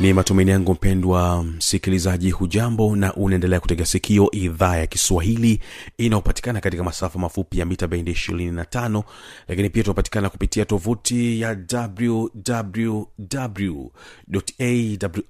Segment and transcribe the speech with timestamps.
[0.00, 5.60] ni matumaini yangu mpendwa msikilizaji hujambo na unaendelea kutega sikio idhaa ya kiswahili
[5.98, 9.02] inayopatikana katika masafa mafupi ya mita bendi 25
[9.48, 11.56] lakini pia tunapatikana kupitia tovuti ya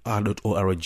[0.04, 0.84] wwwawrorg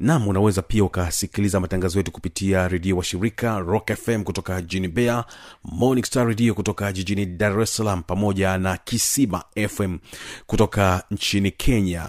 [0.00, 5.24] nam unaweza pia ukasikiliza matangazo yetu kupitia redio wa shirika rock fm kutoka jijini bea
[5.64, 9.98] morning star radio kutoka jijini dar es salaam pamoja na kisima fm
[10.46, 12.02] kutoka nchini kenya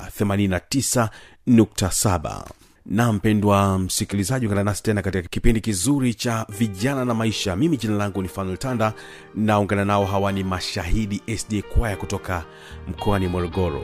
[0.80, 2.44] 89.7
[2.86, 7.56] na mpendwa msikilizaji ungana nasi tena katika kipindi kizuri cha vijana na maisha.
[7.56, 8.94] Mimi jina langu ni fanuel tanda
[9.36, 12.44] na ungana nao hawa ni mashahidi sd kwaya kutoka
[12.88, 13.84] mkoani morogoro.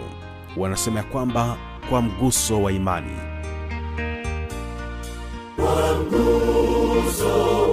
[0.57, 1.57] Wanasema ya kwamba
[1.89, 3.17] kwa mguso wa imani.
[7.17, 7.66] Now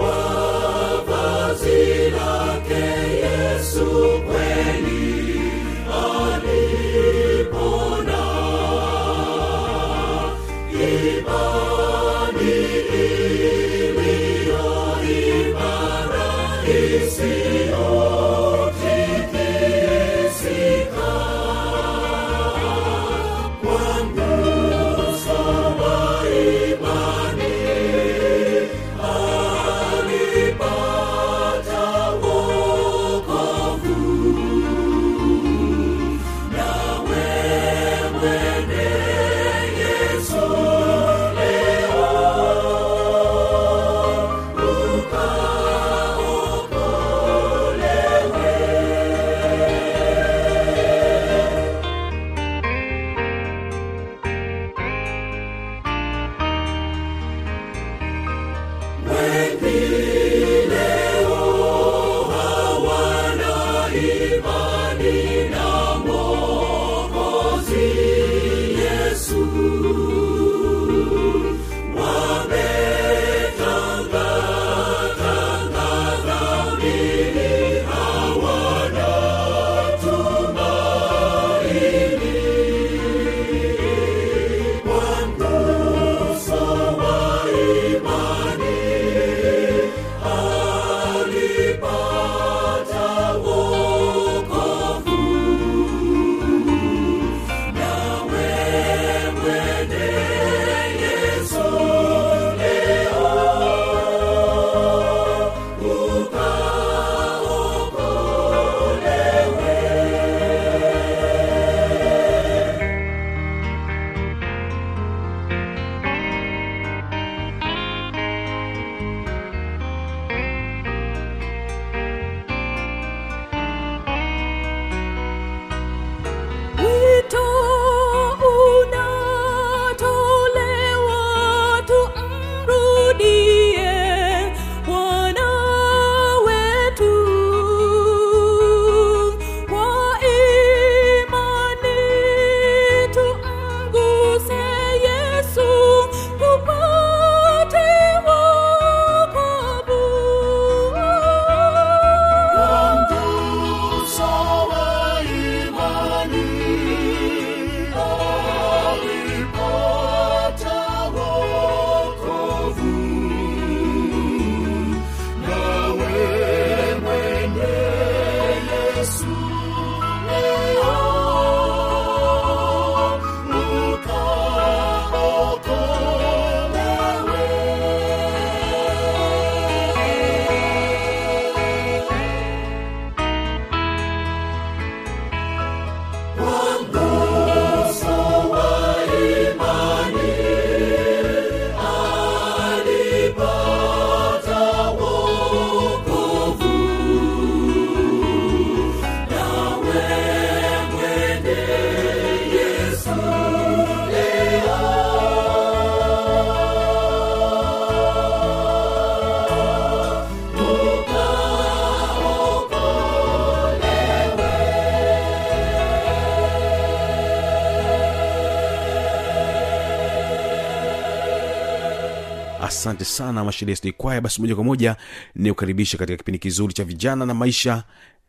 [222.85, 223.53] asante sana
[223.97, 224.21] kwaya.
[224.21, 224.97] Basi moja kwa moja
[225.35, 227.85] ni kukaribisha katika kipindi kizuri cha vijana na maisha.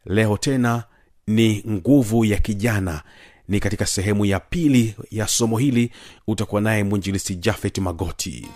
[0.05, 0.83] Leo tena
[1.27, 3.01] ni nguvu ya kijana.
[3.47, 5.91] Ni katika sehemu ya pili ya somo hili.
[6.27, 8.47] Utakuwa naye mwinjilisi jafet magoti.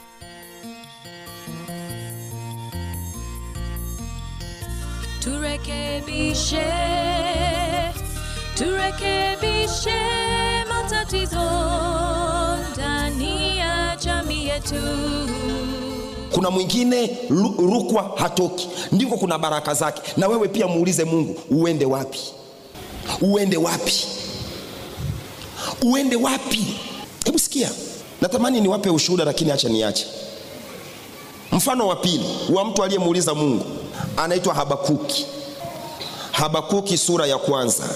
[5.19, 6.65] Turekebishe
[8.57, 9.99] turekebishe
[10.69, 11.49] matatizo
[12.73, 14.75] ndani ya jamii yetu
[16.31, 17.17] kuna mwingine
[17.59, 18.69] rukwa hatoki.
[18.91, 20.01] Ndiko kuna baraka zake.
[20.17, 22.19] Na wewe pia muulize mungu uende wapi?
[23.21, 24.05] Uende wapi?
[25.81, 26.65] Uende wapi?
[27.25, 27.69] Hebu sikia.
[28.21, 30.05] Natamani niwape ushuhuda lakini acha niache.
[31.51, 33.65] Mfano wa pili wa mtu aliyemuuliza mungu
[34.17, 35.25] anaitwa habakuki.
[36.31, 37.89] Habakuki sura ya kwanza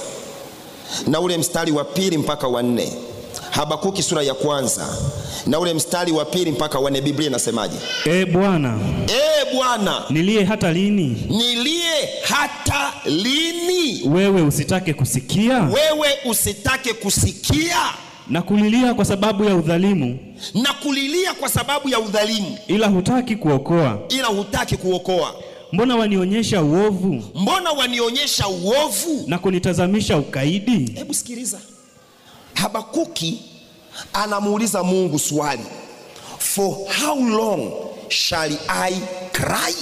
[1.08, 2.94] na ule mstari wa pili mpaka wa nne
[3.54, 4.88] habakuki sura ya kwanza
[5.48, 7.76] na ule mstari wa pili mpaka wane biblia inasemaje?
[8.06, 11.18] E bwana e bwana niliye hata lini?
[11.30, 14.02] nilie hata lini?
[14.10, 15.60] Wewe usitake kusikia?
[15.64, 17.78] Wewe usitake kusikia.
[18.30, 20.20] Na kulilia kwa sababu ya udhalimu?
[20.54, 22.58] Na kulilia kwa sababu ya udhalimu.
[22.68, 24.00] Ila hutaki kuokoa?
[24.10, 25.36] Ila hutaki kuokoa.
[25.72, 27.24] Mbona wanionyesha uovu?
[27.36, 29.24] Mbona wanionyesha uovu?
[29.28, 30.92] Na kunitazamisha ukaidi?
[30.96, 31.60] Hebu sikiliza
[32.64, 33.42] habakuki
[34.14, 35.64] anamuuliza mungu swali
[36.40, 37.72] for how long
[38.10, 38.94] shall i
[39.32, 39.76] cry?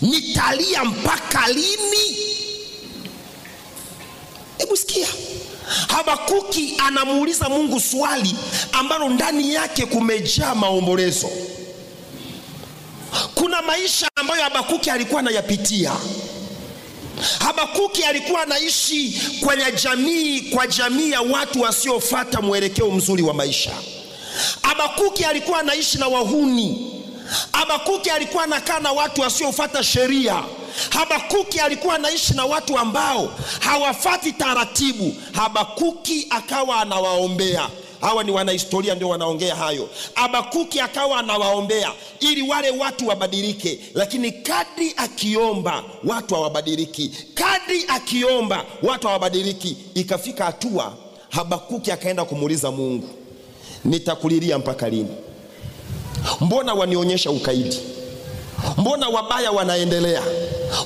[0.00, 2.16] Nitalia mpaka lini?
[4.58, 5.08] Hebu sikia.
[5.88, 8.34] Habakuki anamuuliza mungu swali
[8.72, 11.30] ambalo ndani yake kumejaa maombolezo.
[13.34, 15.92] Kuna maisha ambayo habakuki alikuwa anayapitia
[17.38, 23.72] habakuki alikuwa anaishi kwenye jamii kwa jamii ya watu wasiofata mwelekeo mzuri wa maisha.
[24.62, 26.90] Habakuki alikuwa anaishi na wahuni.
[27.52, 30.42] Habakuki alikuwa anakaa na watu wasiofata sheria.
[30.90, 35.14] Habakuki alikuwa anaishi na watu ambao hawafati taratibu.
[35.32, 37.68] Habakuki akawa anawaombea
[38.04, 39.88] hawa ni wanahistoria ndio wanaongea hayo.
[40.14, 47.10] Abakuki akawa anawaombea ili wale watu wabadilike lakini kadri akiomba watu hawabadiliki.
[47.34, 49.76] Kadri akiomba watu hawabadiliki.
[49.94, 50.92] Ikafika hatua
[51.28, 53.08] habakuki akaenda kumuuliza mungu
[53.84, 55.08] nitakulilia mpaka lini?
[56.40, 57.78] Mbona wanionyesha ukaidi?
[58.78, 60.22] Mbona wabaya wanaendelea?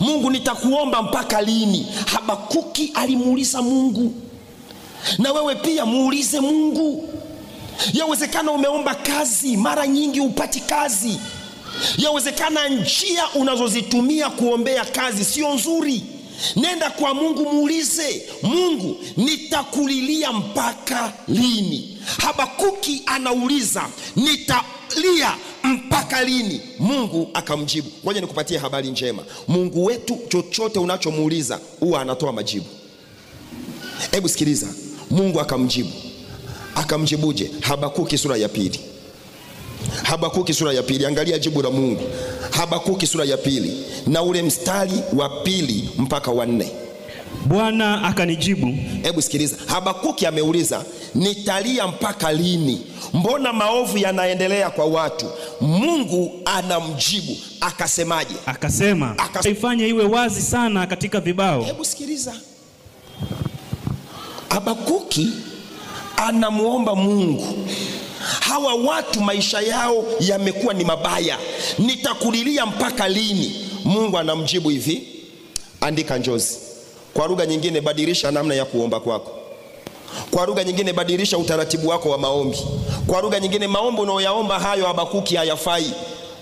[0.00, 1.86] Mungu nitakuomba mpaka lini?
[2.06, 4.12] Habakuki alimuuliza mungu
[5.18, 7.08] na wewe pia muulize mungu.
[7.92, 11.18] Yawezekana umeomba kazi mara nyingi upati kazi.
[11.98, 16.02] Yawezekana njia unazozitumia kuombea kazi sio nzuri.
[16.56, 21.98] Nenda kwa mungu muulize mungu nitakulilia mpaka lini?
[22.18, 26.60] Habakuki anauliza nitalia mpaka lini?
[26.78, 27.90] Mungu akamjibu.
[28.04, 29.22] Ngoja nikupatie habari njema.
[29.48, 32.66] Mungu wetu chochote unachomuuliza huwa anatoa majibu.
[34.10, 34.66] Hebu sikiliza
[35.18, 35.90] mungu akamjibu.
[36.74, 37.50] Akamjibuje?
[37.60, 38.80] Habakuki sura ya pili.
[40.02, 41.06] Habakuki sura ya pili.
[41.06, 42.02] Angalia jibu la mungu.
[42.50, 43.84] Habakuki sura ya pili.
[44.06, 46.70] Na ule mstari wa pili mpaka wa nne.
[47.46, 48.66] Bwana akanijibu.
[49.02, 49.56] Hebu sikiliza.
[49.66, 50.84] Habakuki ameuliza
[51.14, 52.80] nitalia mpaka lini?
[53.14, 55.26] Mbona maovu yanaendelea kwa watu?
[55.60, 57.36] Mungu anamjibu.
[57.60, 58.34] Akasemaje?
[58.46, 61.62] Akasema akasema, ifanye iwe wazi sana katika vibao.
[61.62, 62.34] Hebu sikiliza
[64.58, 65.28] habakuki
[66.16, 67.46] anamwomba mungu.
[68.40, 71.38] Hawa watu maisha yao yamekuwa ni mabaya.
[71.78, 73.66] Nitakulilia mpaka lini?
[73.84, 75.08] Mungu anamjibu hivi.
[75.80, 76.58] Andika njozi.
[77.14, 79.30] Kwa lugha nyingine badilisha namna ya kuomba kwako.
[80.30, 82.58] Kwa lugha nyingine badilisha utaratibu wako wa maombi.
[83.06, 85.92] Kwa lugha nyingine maombi unaoyaomba hayo habakuki hayafai.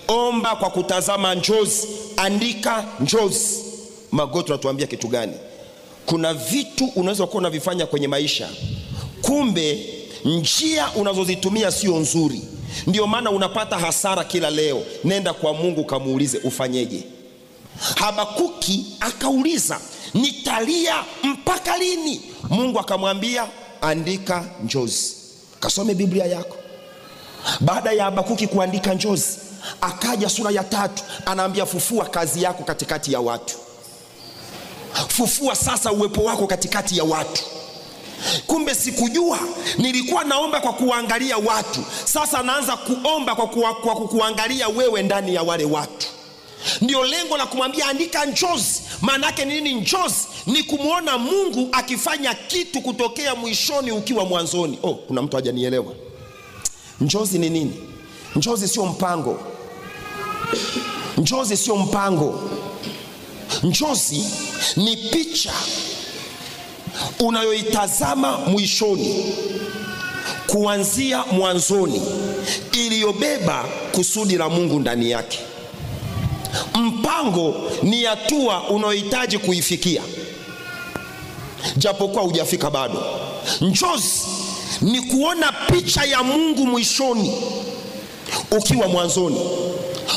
[0.09, 1.89] Omba kwa kutazama njozi.
[2.17, 3.63] Andika njozi.
[4.11, 5.33] Magoti natuambia kitu gani
[6.07, 8.49] kuna vitu unaweza kuwa unavifanya kwenye maisha.
[9.23, 9.87] Kumbe
[10.25, 12.43] njia unazozitumia sio nzuri.
[12.87, 14.83] Ndio maana unapata hasara kila leo.
[15.05, 17.05] Nenda kwa mungu kamuulize ufanyeje?
[17.97, 19.81] Habakuki akauliza
[20.15, 22.21] nitalia mpaka lini?
[22.51, 23.47] Mungu akamwambia
[23.81, 25.15] andika njozi.
[25.61, 26.57] Kasome biblia yako.
[27.61, 29.29] Baada ya habakuki kuandika njozi
[29.81, 33.55] akaja sura ya tatu anaambia fufua kazi yako katikati ya watu
[35.09, 37.43] fufua sasa uwepo wako katikati ya watu.
[38.47, 39.38] Kumbe sikujua
[39.79, 41.81] nilikuwa naomba kwa kuangalia watu.
[42.05, 46.07] Sasa naanza kuomba kwa, kuwa, kwa kukuangalia wewe ndani ya wale watu.
[46.81, 48.83] Ndio lengo la kumwambia andika njozi.
[49.00, 50.26] Maana yake ni nini njozi?
[50.47, 54.79] Ni kumwona mungu akifanya kitu kutokea mwishoni ukiwa mwanzoni.
[54.83, 55.93] Oh kuna mtu hajanielewa.
[57.00, 57.75] Njozi ni nini?
[58.37, 59.38] Njozi sio mpango.
[61.19, 62.50] Njozi sio mpango
[63.62, 64.25] njozi
[64.76, 65.53] ni picha
[67.21, 69.25] unayoitazama mwishoni
[70.47, 72.03] kuanzia mwanzoni
[72.73, 75.38] iliyobeba kusudi la mungu ndani yake.
[76.75, 80.03] Mpango ni hatua unayohitaji kuifikia
[81.76, 83.03] japokuwa hujafika bado.
[83.61, 84.21] Njozi
[84.81, 87.33] ni kuona picha ya mungu mwishoni
[88.50, 89.41] ukiwa mwanzoni.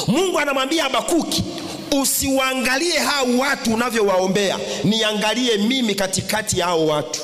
[0.08, 1.44] Mungu anamwambia habakuki
[2.02, 4.60] usiwaangalie hao watu unavyowaombea.
[4.84, 7.22] Niangalie mimi katikati ya hao watu.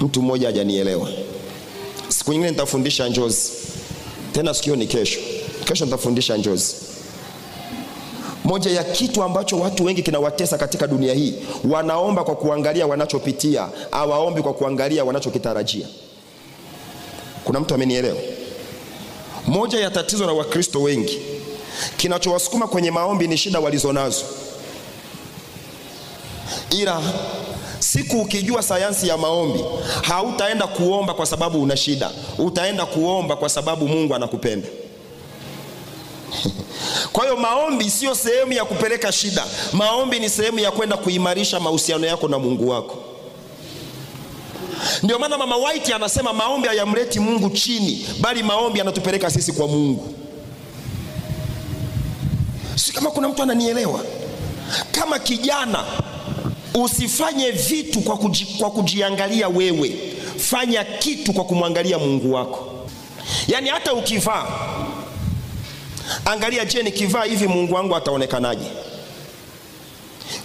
[0.00, 1.08] Mtu mmoja hajanielewa.
[2.08, 3.50] Siku nyingine nitafundisha njozi.
[4.32, 5.20] Tena sikio ni kesho.
[5.64, 6.74] Kesho nitafundisha njozi.
[8.44, 11.34] Moja ya kitu ambacho watu wengi kinawatesa katika dunia hii
[11.70, 15.86] wanaomba kwa kuangalia wanachopitia awaombi kwa kuangalia wanachokitarajia.
[17.44, 18.16] Kuna mtu amenielewa?
[19.46, 21.18] Moja ya tatizo la wakristo wengi
[21.96, 24.24] kinachowasukuma kwenye maombi ni shida walizonazo.
[26.70, 27.02] Ila
[27.78, 29.64] siku ukijua sayansi ya maombi
[30.02, 32.10] hautaenda kuomba kwa sababu una shida.
[32.38, 34.68] Utaenda kuomba kwa sababu mungu anakupenda.
[37.12, 39.44] Kwa hiyo maombi siyo sehemu ya kupeleka shida.
[39.72, 42.98] Maombi ni sehemu ya kwenda kuimarisha mahusiano yako na mungu wako.
[45.02, 50.14] Ndio maana mama white anasema maombi hayamleti mungu chini bali maombi yanatupeleka sisi kwa mungu
[52.74, 54.00] si kama kuna mtu ananielewa?
[54.92, 55.84] Kama kijana
[56.74, 59.96] usifanye vitu kwa, kuji, kwa kujiangalia wewe.
[60.38, 62.66] Fanya kitu kwa kumwangalia mungu wako.
[63.48, 64.46] Yaani hata ukivaa
[66.24, 68.66] angalia je nikivaa hivi mungu wangu ataonekanaje?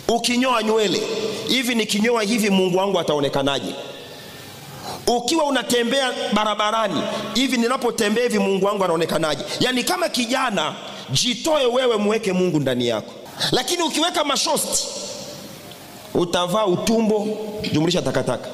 [0.07, 1.01] Ukinyoa nywele
[1.47, 3.75] hivi nikinyoa hivi mungu wangu ataonekanaje?
[5.07, 7.01] Ukiwa unatembea barabarani
[7.33, 9.43] hivi ninapotembea hivi mungu wangu anaonekanaje?
[9.59, 10.73] Yaani kama kijana
[11.11, 13.13] jitoe wewe muweke mungu ndani yako.
[13.51, 14.87] Lakini ukiweka mashosti
[16.13, 17.27] utavaa utumbo
[17.73, 18.49] jumlisha takataka.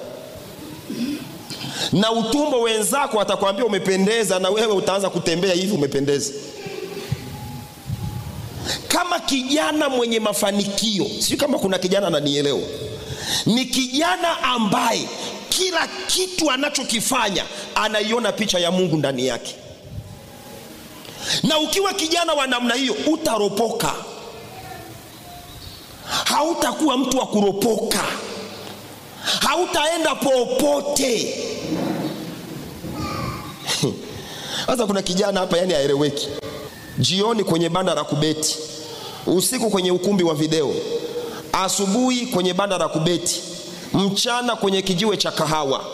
[1.91, 6.33] Na utumbo wenzako atakwambia umependeza na wewe utaanza kutembea hivi umependeza.
[8.87, 12.59] Kama kijana mwenye mafanikio sijui kama kuna kijana ananielewa.
[13.45, 15.07] Ni kijana ambaye
[15.49, 17.43] kila kitu anachokifanya
[17.75, 19.55] anaiona picha ya mungu ndani yake
[21.43, 23.93] na ukiwa kijana wa namna hiyo utaropoka.
[26.25, 28.03] Hautakuwa mtu wa kuropoka.
[29.41, 31.35] Hautaenda popote.
[34.67, 36.27] Sasa kuna kijana hapa yani aeleweki
[36.97, 38.57] jioni kwenye banda la kubeti.
[39.27, 40.73] Usiku kwenye ukumbi wa video.
[41.53, 43.41] Asubuhi kwenye banda la kubeti.
[43.93, 45.85] Mchana kwenye kijiwe cha kahawa.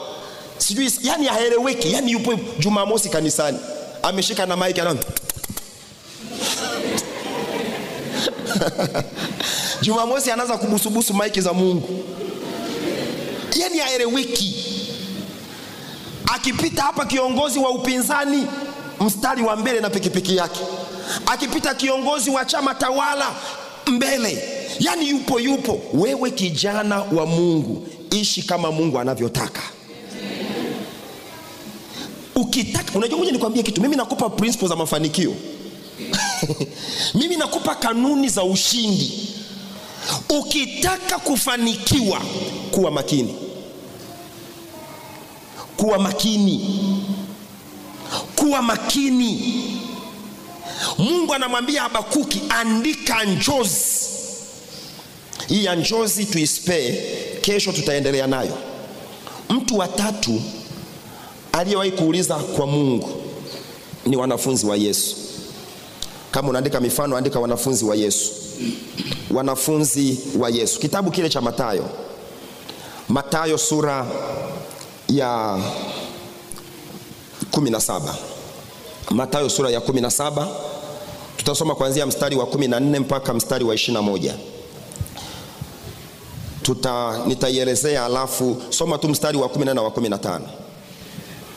[0.58, 1.94] Sijui yani haeleweki.
[1.94, 3.60] Yani yupo jumamosi kanisani
[4.04, 4.96] ameshika na maiki ana
[9.82, 12.04] jumamosi anaanza kubusubusu maiki za mungu.
[13.56, 14.56] Yani haeleweki.
[16.36, 18.48] Akipita hapa kiongozi wa upinzani
[19.00, 20.60] mstari wa mbele na pikipiki yake.
[21.26, 23.36] Akipita kiongozi wa chama tawala
[23.88, 24.44] mbele.
[24.80, 25.82] Yani yupo yupo.
[25.94, 29.62] Wewe kijana wa mungu ishi kama mungu anavyotaka
[32.42, 33.82] ukitaka unajua moja nikwambie kitu.
[33.82, 35.34] Mimi nakupa principles za mafanikio.
[37.20, 39.30] Mimi nakupa kanuni za ushindi.
[40.40, 42.22] Ukitaka kufanikiwa
[42.72, 43.36] kuwa makini.
[45.78, 46.84] Kuwa makini.
[48.36, 49.64] Kuwa makini.
[50.98, 54.08] Mungu anamwambia habakuki andika njozi.
[55.48, 56.92] Hii ya njozi tuispee
[57.42, 58.58] kesho tutaendelea nayo.
[59.50, 60.42] Mtu wa tatu
[61.58, 63.10] aliyewahi kuuliza kwa mungu
[64.06, 65.16] ni wanafunzi wa yesu.
[66.32, 68.32] Kama unaandika mifano andika wanafunzi wa yesu.
[69.32, 70.80] Wanafunzi wa yesu.
[70.80, 71.90] Kitabu kile cha matayo
[73.10, 74.06] matayo sura
[75.10, 75.60] ya
[77.52, 78.02] 17
[79.10, 80.48] matayo sura ya 17
[81.38, 84.34] tutasoma kuanzia mstari wa 14 mpaka mstari wa 21
[86.64, 90.40] tuta nitaielezea alafu soma tu mstari wa 14 na wa 15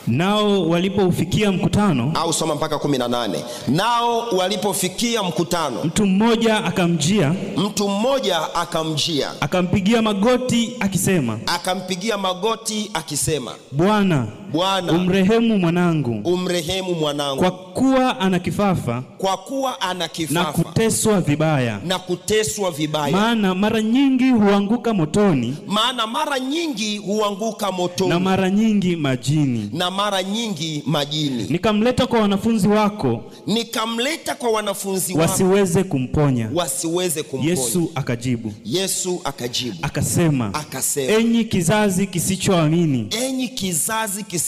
[0.07, 3.29] nao walipoufikia mkutano au soma mpaka 18
[3.67, 9.31] nao walipofikia mkutano mtu mmoja akamjia mtu mmoja akamjia.
[9.41, 17.39] akampigia magoti akisema akampigia magoti akisema bwana Bwana umrehemu mwanangu, umrehemu mwanangu.
[17.41, 21.79] Kwa kuwa ana kifafa kwa kuwa ana na kuteswa vibaya.
[21.85, 23.11] na kuteswa vibaya.
[23.17, 25.57] Maana mara nyingi huanguka motoni.
[25.67, 28.09] Maana mara nyingi huanguka motoni.
[28.09, 29.69] Na mara nyingi majini.
[29.73, 31.43] na mara nyingi majini.
[31.49, 33.23] Nikamleta kwa wanafunzi wako.
[33.47, 35.31] Nikamleta kwa wanafunzi wako.
[35.31, 36.49] Wasiweze kumponya.
[36.53, 37.49] wasiweze kumponya.
[37.51, 38.53] Yesu akajibu.
[38.65, 39.77] Yesu akajibu.
[39.81, 43.07] Akasema, akasema enyi kizazi kisichoamini.
[43.25, 44.40] Enyi kizazi kisichoamini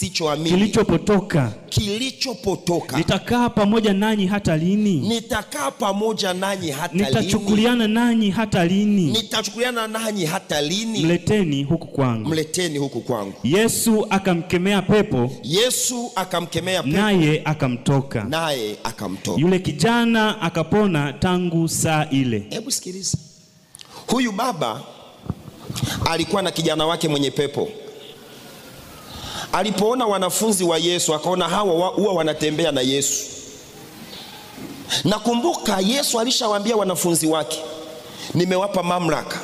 [0.44, 2.96] kilichopotoka, kilichopotoka.
[2.98, 4.94] Nitakaa pamoja nanyi hata lini?
[5.08, 7.06] nitakaa pamoja nanyi hata lini?
[7.06, 9.10] Nitachukuliana nanyi hata lini?
[9.12, 11.00] nitachukuliana nanyi hata lini?
[11.04, 12.28] Mleteni huku kwangu.
[12.28, 13.34] mleteni huku kwangu.
[13.44, 16.96] Yesu akamkemea pepo, yesu akamkemea pepo.
[16.96, 18.24] Naye akamtoka.
[18.24, 19.40] naye akamtoka.
[19.40, 22.46] Yule kijana akapona tangu saa ile.
[22.50, 23.18] hebu sikiliza.
[24.06, 24.82] Huyu baba
[26.10, 27.68] alikuwa na kijana wake mwenye pepo
[29.58, 33.24] alipoona wanafunzi wa yesu akaona hawa huwa wanatembea na yesu.
[35.04, 37.58] Nakumbuka yesu alishawaambia wanafunzi wake
[38.34, 39.40] nimewapa mamlaka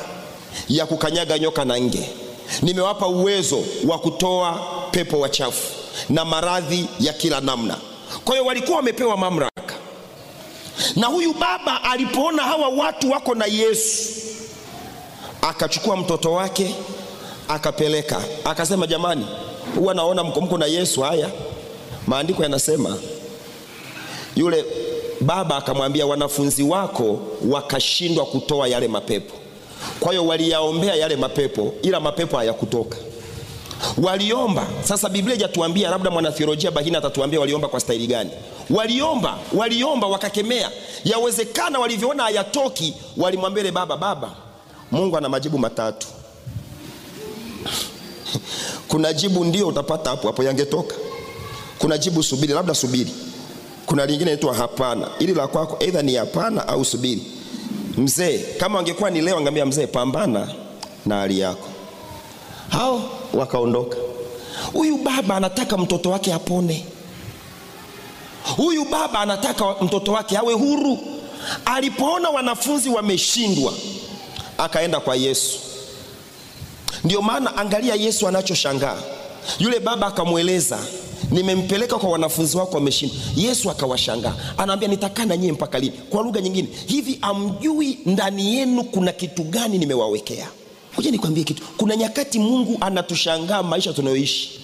[0.69, 2.09] ya kukanyaga nyoka na nge.
[2.61, 4.59] Nimewapa uwezo wa kutoa
[4.91, 5.73] pepo wachafu
[6.09, 7.77] na maradhi ya kila namna.
[8.25, 9.51] Kwa hiyo walikuwa wamepewa mamlaka.
[10.95, 14.09] Na huyu baba alipoona hawa watu wako na yesu
[15.41, 16.75] akachukua mtoto wake
[17.47, 18.21] akapeleka.
[18.45, 19.27] Akasema jamani
[19.75, 21.01] huwa naona mko mko na yesu.
[21.01, 21.29] Haya
[22.07, 22.97] maandiko yanasema
[24.35, 24.65] yule
[25.21, 29.35] baba akamwambia wanafunzi wako wakashindwa kutoa yale mapepo.
[29.99, 32.97] Kwa hiyo waliyaombea yale mapepo ila mapepo hayakutoka.
[34.03, 34.67] Waliomba.
[34.83, 38.29] Sasa biblia ijatuambia labda mwanatheolojia bahina atatuambia waliomba kwa staili gani.
[38.69, 40.71] Waliomba waliomba wakakemea.
[41.03, 44.31] Yawezekana walivyoona hayatoki walimwambia baba baba
[44.91, 46.07] mungu ana majibu matatu
[48.87, 50.95] kuna jibu ndio utapata hapo hapo yangetoka.
[51.79, 53.11] Kuna jibu subiri labda subiri.
[53.85, 55.07] Kuna lingine inaitwa hapana.
[55.19, 57.23] Ili la kwako aidha ni hapana au subiri.
[57.97, 60.47] Mzee kama angekuwa ni leo angeambia mzee pambana
[61.05, 61.67] na hali yako.
[62.69, 63.01] Hao
[63.33, 63.97] wakaondoka.
[64.73, 66.85] Huyu baba anataka mtoto wake apone.
[68.57, 70.99] Huyu baba anataka mtoto wake awe huru.
[71.65, 73.73] Alipoona wanafunzi wameshindwa
[74.57, 75.59] akaenda kwa yesu
[77.03, 78.97] ndio maana angalia yesu anachoshangaa.
[79.59, 80.79] Yule baba akamweleza
[81.31, 84.35] nimempeleka kwa wanafunzi wako wameshindwa yesu akawashangaa.
[84.57, 85.97] Anaambia nitakaa na nyie mpaka lini?
[86.09, 90.47] Kwa lugha nyingine hivi amjui ndani yenu kuna kitu gani nimewawekea?
[90.93, 91.63] Ngoja nikwambie kitu.
[91.77, 94.59] Kuna nyakati mungu anatushangaa maisha tunayoishi.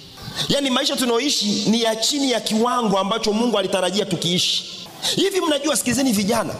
[0.50, 4.64] Yaani maisha tunayoishi ni ya chini ya kiwango ambacho mungu alitarajia tukiishi.
[5.16, 6.54] Hivi mnajua sikilizeni vijana.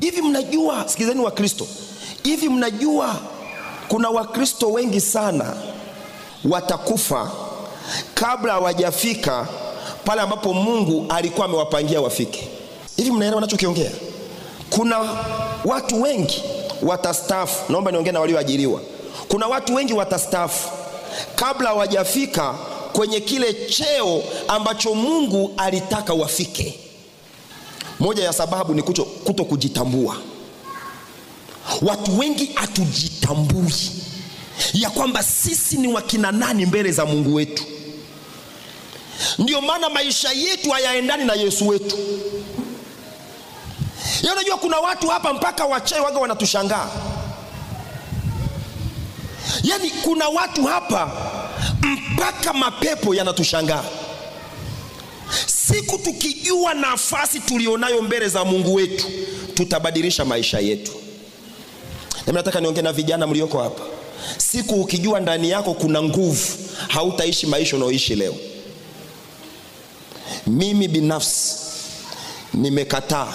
[0.00, 1.66] Hivi mnajua sikilizeni wakristo.
[2.22, 3.16] Hivi mnajua
[3.90, 5.54] kuna wakristo wengi sana
[6.44, 7.30] watakufa
[8.14, 9.46] kabla hawajafika
[10.04, 12.48] pale ambapo mungu alikuwa amewapangia wafike.
[12.96, 13.90] Hivi mnaelewa nachokiongea
[14.70, 14.98] kuna
[15.64, 16.42] watu wengi
[16.82, 17.72] watastaafu.
[17.72, 18.80] Naomba niongee na walioajiriwa.
[19.28, 20.68] Kuna watu wengi watastaafu
[21.34, 22.54] kabla hawajafika
[22.92, 26.78] kwenye kile cheo ambacho mungu alitaka wafike.
[28.00, 30.16] Moja ya sababu ni kuto, kuto kujitambua
[31.82, 33.74] watu wengi hatujitambui
[34.74, 37.64] ya kwamba sisi ni wakina nani mbele za mungu wetu.
[39.38, 41.98] Ndio maana maisha yetu hayaendani na yesu wetu.
[44.22, 46.90] Ya unajua kuna watu hapa mpaka wachai waga wanatushangaa.
[49.62, 51.12] Yaani kuna watu hapa
[51.82, 53.84] mpaka mapepo yanatushangaa.
[55.46, 59.06] Siku tukijua nafasi tulionayo mbele za mungu wetu
[59.54, 60.92] tutabadilisha maisha yetu
[62.26, 63.82] nami nataka niongee na vijana mlioko hapa.
[64.38, 66.46] Siku ukijua ndani yako kuna nguvu
[66.88, 68.34] hautaishi maisha unaoishi leo.
[70.46, 71.54] Mimi binafsi
[72.54, 73.34] nimekataa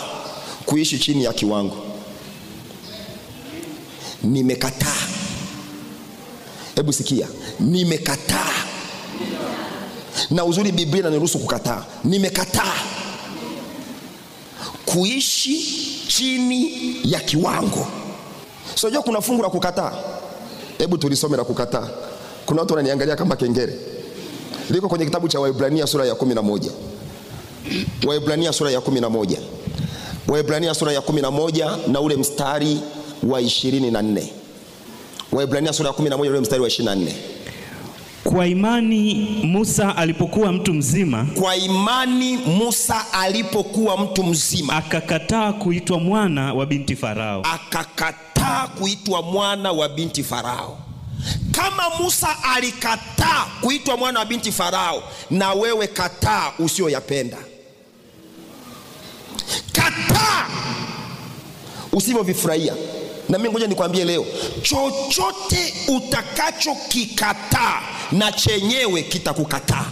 [0.65, 1.78] kuishi chini ya kiwango.
[4.24, 5.08] Nimekataa.
[6.76, 7.28] Hebu sikia.
[7.60, 8.54] Nimekataa.
[10.30, 11.86] Na uzuri biblia inaniruhusu kukataa.
[12.04, 12.74] Nimekataa
[14.86, 15.58] kuishi
[16.08, 16.71] chini
[17.04, 17.88] ya kiwango
[18.75, 19.91] sinajua kuna fungu la kukataa.
[20.78, 21.88] Hebu tulisome la kukataa.
[22.45, 23.80] Kuna watu wananiangalia kama kengere
[24.69, 26.71] liko kwenye kitabu cha waibrania sura ya kumi na moja.
[28.08, 29.38] Waibrania sura ya kumi na moja.
[30.28, 32.80] Waibrania sura ya kumi na moja na ule mstari
[33.23, 34.34] wa ishirini na nne.
[35.32, 37.15] Waibrania sura ya kumi na moja ule mstari wa ishirini na nne.
[38.23, 46.54] Kwa imani Musa alipokuwa mtu mzima kwa imani musa alipokuwa mtu mzima akakataa kuitwa mwana
[46.54, 47.41] wa binti Farao.
[47.54, 48.35] akakataa
[48.79, 50.79] kuitwa mwana wa binti farao.
[51.51, 57.38] Kama musa alikataa kuitwa mwana wa binti farao na wewe kataa usiyoyapenda.
[59.73, 60.47] Kataa!
[61.91, 62.73] Usivyovifurahia.
[63.29, 64.25] Na mimi ngoja nikwambie leo
[64.62, 67.81] chochote utakachokikataa
[68.12, 69.86] na chenyewe kitakukataa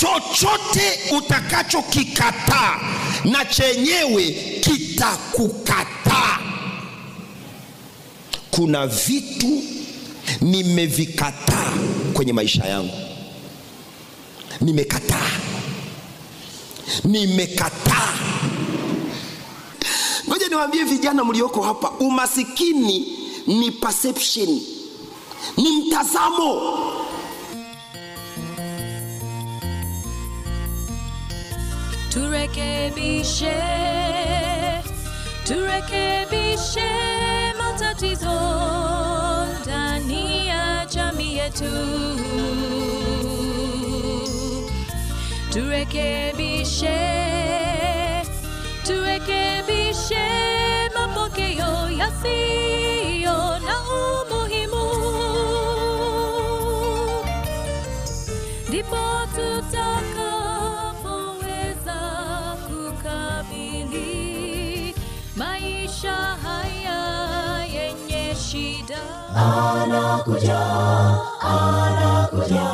[0.00, 2.80] chochote utakachokikataa
[3.24, 4.30] na chenyewe
[4.60, 6.38] kitakukataa
[8.50, 9.62] kuna vitu
[10.40, 11.72] nimevikataa
[12.12, 12.92] kwenye maisha yangu.
[14.60, 15.30] Nimekataa.
[17.04, 18.12] Nimekataa.
[20.28, 24.60] Ngoja niwaambie vijana mlioko hapa umasikini ni perception
[25.56, 26.76] ni mtazamo
[32.16, 33.54] turekebishe
[35.46, 36.90] turekebishe
[37.58, 38.36] matatizo
[39.62, 41.72] ndani ya jamii yetu
[45.52, 46.98] turekebishe
[48.86, 50.26] turekebishe
[50.94, 54.35] mapokeo yasiyo na umuhimu
[69.36, 70.60] anakuja
[71.40, 72.66] anakuja.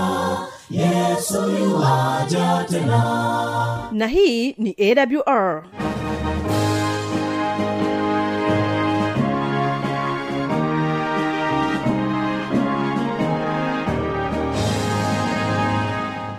[0.71, 3.03] Yesu yuwaja tena.
[3.93, 5.63] Na hii ni awr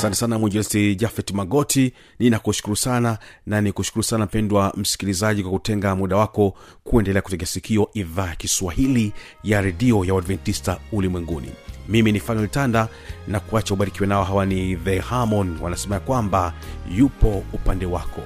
[0.00, 1.92] asante sana mwinjilisti jafet magoti.
[2.18, 8.26] Ninakushukuru sana na nikushukuru sana mpendwa msikilizaji kwa kutenga muda wako kuendelea kutega sikio idhaa
[8.26, 9.12] ya kiswahili
[9.44, 11.48] ya redio ya uadventista ulimwenguni.
[11.88, 12.88] Mimi ni fanuel tanda
[13.28, 14.24] na kuacha ubarikiwe nao.
[14.24, 16.52] Hawa ni the harmon wanasema ya kwamba
[16.96, 18.22] yupo upande wako.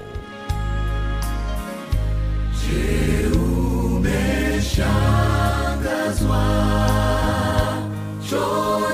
[8.21, 8.84] Usononekapo